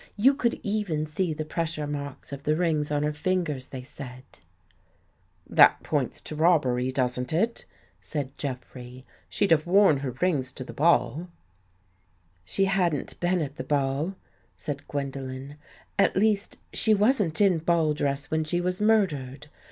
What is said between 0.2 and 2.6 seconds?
could evr see the larks of the